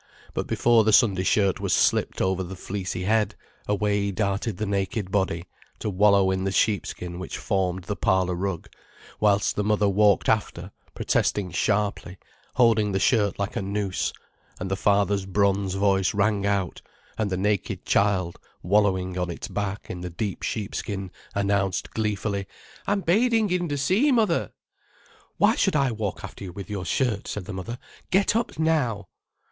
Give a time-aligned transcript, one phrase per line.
[0.33, 3.35] But before the Sunday shirt was slipped over the fleecy head,
[3.67, 5.43] away darted the naked body,
[5.77, 8.67] to wallow in the sheepskin which formed the parlour rug,
[9.19, 12.17] whilst the mother walked after, protesting sharply,
[12.55, 14.11] holding the shirt like a noose,
[14.59, 16.81] and the father's bronze voice rang out,
[17.15, 22.47] and the naked child wallowing on its back in the deep sheepskin announced gleefully:
[22.87, 24.51] "I'm bading in the sea, mother."
[25.37, 27.77] "Why should I walk after you with your shirt?" said the mother.
[28.09, 29.07] "Get up now."